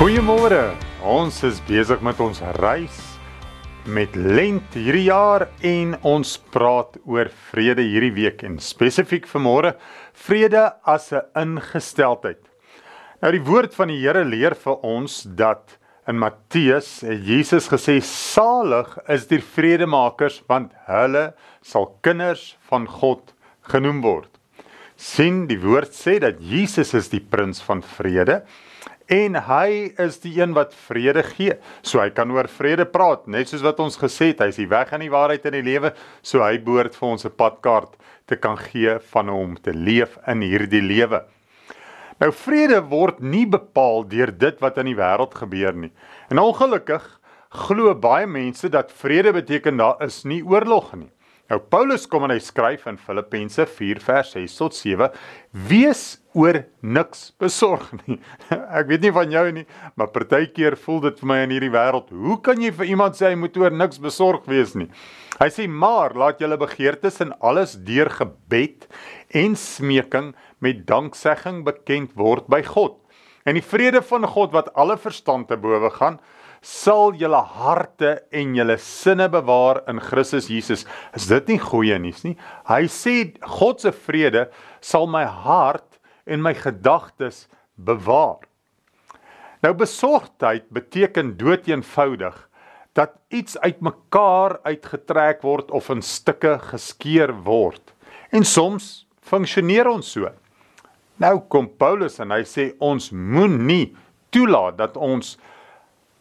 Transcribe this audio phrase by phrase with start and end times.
[0.00, 0.70] Goeiemôre.
[1.04, 3.00] Ons is besig met ons reis
[3.84, 9.74] met lent hierdie jaar en ons praat oor vrede hierdie week en spesifiek vanmôre
[10.22, 12.40] vrede as 'n ingesteldheid.
[13.20, 15.76] Nou die woord van die Here leer vir ons dat
[16.08, 23.34] in Matteus Jesus gesê salig is die vredemakers want hulle sal kinders van God
[23.68, 24.30] genoem word.
[24.96, 28.42] sien die woord sê dat Jesus is die prins van vrede
[29.10, 31.56] en hy is die een wat vrede gee.
[31.82, 34.68] So hy kan oor vrede praat, net soos wat ons gesê het, hy is die
[34.70, 35.90] weg en die waarheid in die lewe,
[36.22, 40.42] so hy behoort vir ons 'n padkaart te kan gee van hom te leef in
[40.42, 41.24] hierdie lewe.
[42.20, 45.90] Nou vrede word nie bepaal deur dit wat in die wêreld gebeur nie.
[46.30, 47.02] En ongelukkig
[47.50, 51.10] glo baie mense dat vrede beteken daar is nie oorlog nie.
[51.50, 55.08] Nou Paulus kom en hy skryf in Filippense 4 vers 6 tot 7:
[55.66, 56.02] Wees
[56.38, 58.20] oor niks besorg nie.
[58.78, 59.64] Ek weet nie van jou nie,
[59.98, 63.32] maar partykeer voel dit vir my in hierdie wêreld, hoe kan jy vir iemand sê
[63.32, 64.86] hy moet oor niks besorg wees nie?
[65.40, 68.86] Hy sê maar laat julle begeertes in alles deur gebed
[69.34, 72.94] en smeking met danksegging bekend word by God.
[73.42, 76.20] En die vrede van God wat alle verstand te bowe gaan,
[76.60, 80.84] sal julle harte en julle sinne bewaar in Christus Jesus.
[81.16, 82.36] Is dit nie goeie nuus nie?
[82.68, 83.14] Hy sê
[83.58, 84.48] God se vrede
[84.84, 87.46] sal my hart en my gedagtes
[87.80, 88.44] bewaar.
[89.64, 92.36] Nou besorgdheid beteken dood eenvoudig
[92.96, 97.94] dat iets uitmekaar uitgetrek word of in stukke geskeur word.
[98.32, 100.28] En soms funksioneer ons so.
[101.20, 103.92] Nou kom Paulus en hy sê ons moenie
[104.34, 105.36] toelaat dat ons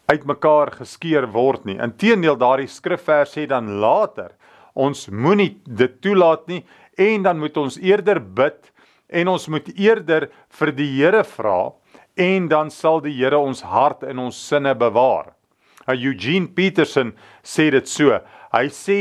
[0.10, 1.78] uitmekaar geskeur word nie.
[1.78, 4.34] Inteendeel daardie skrifvers sê dan later
[4.74, 6.64] ons moenie dit toelaat nie
[7.00, 8.72] en dan moet ons eerder bid
[9.10, 11.72] en ons moet eerder vir die Here vra
[12.20, 15.34] en dan sal die Here ons hart en ons sinne bewaar.
[15.88, 18.20] Nou Eugene Peterson sê dit so.
[18.54, 19.00] Hy sê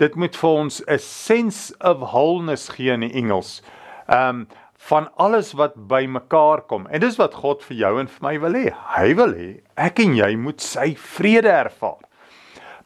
[0.00, 3.62] dit moet vir ons 'n sense of wholeness gee in die Engels.
[4.08, 4.46] Um
[4.88, 6.86] van alles wat bymekaar kom.
[6.88, 8.70] En dis wat God vir jou en vir my wil hê.
[8.96, 12.00] Hy wil hê ek en jy moet sy vrede ervaar.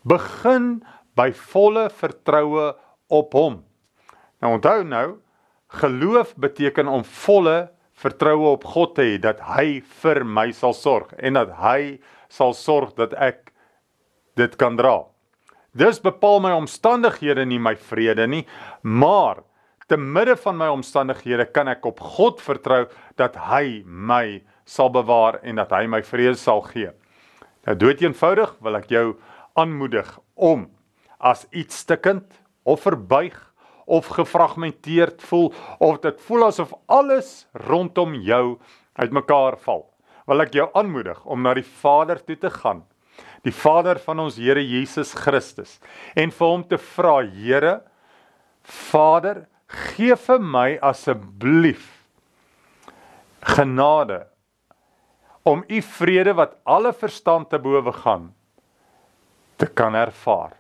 [0.03, 0.83] Begin
[1.15, 2.72] by volle vertroue
[3.15, 3.60] op hom.
[4.43, 5.06] Nou onthou nou,
[5.81, 11.15] geloof beteken om volle vertroue op God te hê dat hy vir my sal sorg
[11.19, 13.53] en dat hy sal sorg dat ek
[14.38, 15.04] dit kan dra.
[15.75, 18.44] Dis bepaal my omstandighede nie my vrede nie,
[18.83, 19.43] maar
[19.87, 22.84] te midde van my omstandighede kan ek op God vertrou
[23.21, 26.93] dat hy my sal bewaar en dat hy my vrede sal gee.
[27.65, 29.06] Nou dood eenvoudig wil ek jou
[29.61, 30.67] aanmoedig om
[31.25, 33.37] as iets stikkend of verbuig
[33.84, 38.59] of gefragmenteerd voel of dit voel asof alles rondom jou
[38.97, 39.84] uitmekaar val.
[40.28, 42.84] Wil ek jou aanmoedig om na die Vader toe te gaan.
[43.45, 45.77] Die Vader van ons Here Jesus Christus
[46.16, 47.83] en vir hom te vra, Here,
[48.65, 51.91] Vader, gee vir my asseblief
[53.45, 54.25] genade
[55.45, 58.33] om u vrede wat alle verstand te bowe gaan
[59.57, 60.57] te kan ervaar.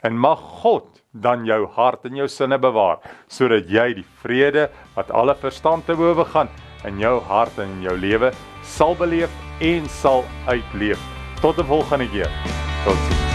[0.00, 5.10] En mag God dan jou hart en jou sinne bewaar sodat jy die vrede wat
[5.10, 6.50] alle verstand te bowe gaan
[6.86, 11.00] in jou hart en in jou lewe sal beleef en sal uitleef.
[11.42, 12.30] Tot 'n volgende keer.
[12.84, 13.27] Totsiens.